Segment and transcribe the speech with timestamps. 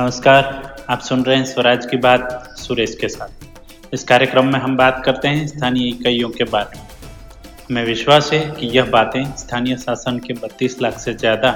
[0.00, 4.76] नमस्कार, आप सुन रहे हैं स्वराज की बात सुरेश के साथ। इस कार्यक्रम में हम
[4.76, 6.86] बात करते हैं स्थानीय इकाइयों के बारे में।
[7.70, 11.52] हमें विश्वास है कि यह बातें स्थानीय शासन के 32 लाख से ज़्यादा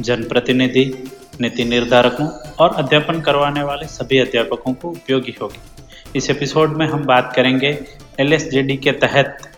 [0.00, 0.84] जनप्रतिनिधि,
[1.40, 2.28] नीति निर्धारकों
[2.60, 7.78] और अध्यापन करवाने वाले सभी अध्यापकों को उपयोगी होगी। इस एपिसोड में हम बात करेंगे
[8.20, 8.38] एल
[8.78, 9.48] के तहत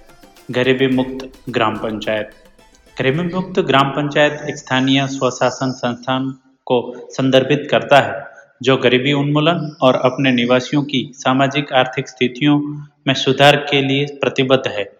[0.50, 2.30] गरीबी मुक्त ग्राम पंचायत।
[2.96, 6.34] गरीबी मुक्त ग्राम पंचायत एक स्थानीय स्वशासन संस्थान
[6.66, 6.76] को
[7.10, 8.23] संदर्भित करता है।
[8.62, 12.58] जो गरीबी उन्मूलन और अपने निवासियों की सामाजिक, आर्थिक स्थितियों
[13.06, 14.92] में सुधार के लिए प्रतिबद्ध है।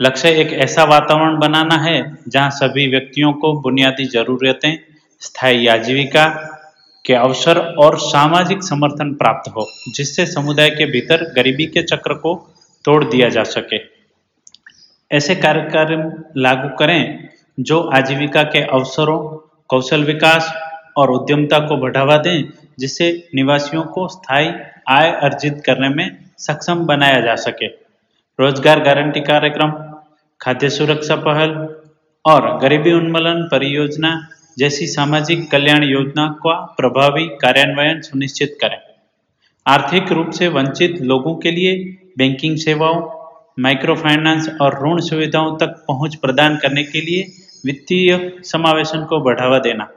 [0.00, 4.78] लक्ष्य एक ऐसा वातावरण बनाना है जहाँ सभी व्यक्तियों को बुनियादी जरूरतें,
[5.20, 6.28] स्थायी आजीविका
[7.06, 12.34] के अवसर और सामाजिक समर्थन प्राप्त हो, जिससे समुदाय के भीतर गरीबी के चक्र को
[12.84, 13.80] तोड़ दिया जा सके।
[15.16, 17.28] ऐसे कार्यक्रम लागू करें
[17.60, 19.18] जो आजीविका के अवसरों,
[19.68, 20.52] कौशल विकास
[20.96, 22.44] और उद्यमता को बढ़ावा दें
[22.78, 24.50] जिससे निवासियों को स्थायी
[24.88, 27.66] आय अर्जित करने में सक्षम बनाया जा सके।
[28.38, 29.70] रोज़गार गारंटी कार्यक्रम,
[30.40, 31.50] खाद्य सुरक्षा पहल
[32.24, 34.10] और गरीबी उन्मूलन परियोजना
[34.58, 38.78] जैसी सामाजिक कल्याण योजना का प्रभावी कार्यान्वयन सुनिश्चित करें।
[39.66, 41.74] आर्थिक रूप से वंचित लोगों के लिए
[42.18, 43.00] बैंकिंग सेवाओं
[43.58, 47.22] माइक्रो फाइनेंस और ऋण सुविधाओं तक पहुँच प्रदान करने के लिए
[47.64, 49.88] वित्तीय समावेशन को बढ़ावा देना।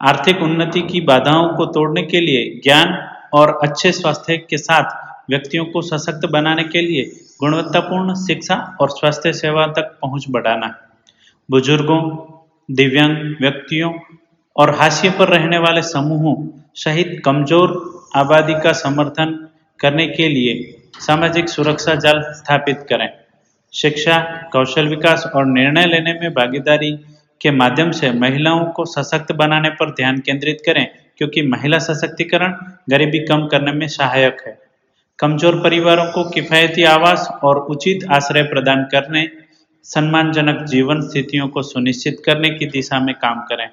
[0.00, 2.94] आर्थिक उन्नति की बाधाओं को तोड़ने के लिए ज्ञान
[3.34, 7.04] और अच्छे स्वास्थ्य के साथ व्यक्तियों को सशक्त बनाने के लिए
[7.40, 10.68] गुणवत्तापूर्ण शिक्षा और स्वास्थ्य सेवा तक पहुँच बढ़ाना।
[11.48, 12.00] बुज़ुर्गों,
[12.68, 13.92] दिव्यांग व्यक्तियों
[14.56, 16.36] और हाशिए पर रहने वाले समूहों
[16.74, 17.72] सहित कमज़ोर
[18.16, 19.32] आबादी का समर्थन
[19.80, 20.54] करने के लिए
[21.00, 23.08] सामाजिक सुरक्षा जाल स्थापित करें।
[23.72, 24.18] शिक्षा,
[24.52, 26.92] कौशल विकास और निर्णय लेने में भागीदारी
[27.40, 30.86] के माध्यम से महिलाओं को सशक्त बनाने पर ध्यान केंद्रित करें,
[31.18, 32.54] क्योंकि महिला सशक्तिकरण
[32.90, 34.58] गरीबी कम करने में सहायक है।
[35.18, 39.28] कमज़ोर परिवारों को किफायती आवास और उचित आश्रय प्रदान करने,
[39.84, 43.68] सम्मानजनक जीवन स्थितियों को सुनिश्चित करने की दिशा में काम करें।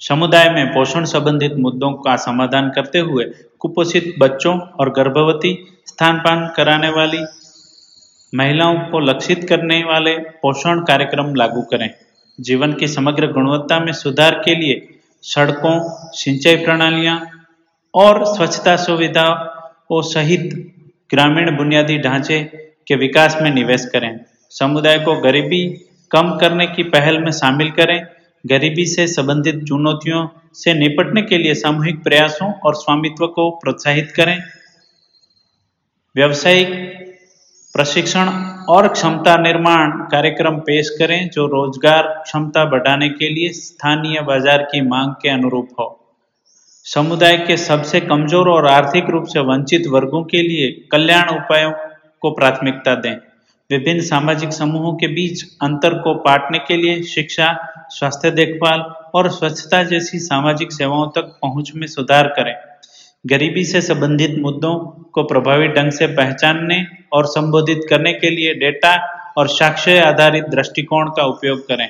[0.00, 3.24] समुदाय में पोषण संबंधित मुद्दों का समाधान करते हुए
[3.60, 5.52] कुपोषित बच्चों और गर्भवती
[5.86, 7.18] स्थानपान कराने वाली
[8.32, 11.88] महिलाओं को लक्षित करने वाले पोषण कार्यक्रम लागू करें।
[12.40, 15.76] जीवन की समग्र गुणवत्ता में सुधार के लिए सड़कों,
[16.12, 17.20] सिंचाई प्रणालियाँ
[17.94, 20.50] और स्वच्छता सुविधाओं सहित
[21.10, 22.40] ग्रामीण बुनियादी ढांचे
[22.88, 24.20] के विकास में निवेश करें।
[24.50, 25.66] समुदाय को गरीबी
[26.10, 28.06] कम करने की पहल में शामिल करें।
[28.44, 34.38] गरीबी से संबंधित चुनौतियों से निपटने के लिए सामूहिक प्रयासों और स्वामित्व को प्रोत्साहित करें।
[36.16, 36.68] व्यावसायिक
[37.74, 38.28] प्रशिक्षण
[38.70, 44.80] और क्षमता निर्माण कार्यक्रम पेश करें जो रोज़गार क्षमता बढ़ाने के लिए स्थानीय बाज़ार की
[44.80, 45.86] मांग के अनुरूप हो।
[46.86, 51.72] समुदाय के सबसे कमज़ोर और आर्थिक रूप से वंचित वर्गों के लिए कल्याण उपायों
[52.22, 53.14] को प्राथमिकता दें।
[53.70, 57.52] विभिन्न सामाजिक समूहों के बीच अंतर को पाटने के लिए शिक्षा,
[57.90, 58.80] स्वास्थ्य देखभाल
[59.14, 62.54] और स्वच्छता जैसी सामाजिक सेवाओं तक पहुँच में सुधार करें।
[63.24, 64.74] गरीबी से संबंधित मुद्दों
[65.14, 66.80] को प्रभावी ढंग से पहचानने
[67.12, 68.94] और संबोधित करने के लिए डेटा
[69.38, 71.88] और साक्ष्य आधारित दृष्टिकोण का उपयोग करें।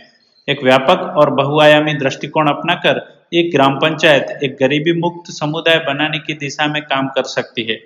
[0.49, 3.01] एक व्यापक और बहुआयामी दृष्टिकोण अपनाकर
[3.35, 7.79] एक ग्राम पंचायत एक गरीबी मुक्त समुदाय बनाने की दिशा में काम कर सकती है,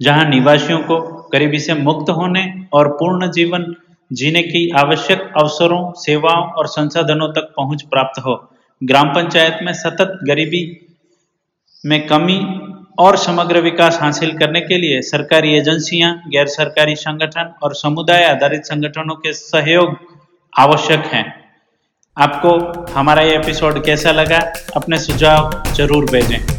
[0.00, 1.00] जहाँ निवासियों को
[1.32, 3.74] गरीबी से मुक्त होने और पूर्ण जीवन
[4.10, 8.34] जीने की आवश्यक अवसरों, सेवाओं और संसाधनों तक पहुँच प्राप्त हो।
[8.82, 10.62] ग्राम पंचायत में सतत गरीबी
[11.84, 12.38] में कमी
[12.98, 18.64] और समग्र विकास हासिल करने के लिए सरकारी एजेंसियाँ, गैर सरकारी संगठन और समुदाय आधारित
[18.64, 19.96] संगठनों के सहयोग
[20.52, 21.24] आवश्यक हैं।
[22.16, 22.58] आपको
[22.92, 24.38] हमारा ये एपिसोड कैसा लगा,
[24.76, 26.55] अपने सुझाव ज़रूर भेजें।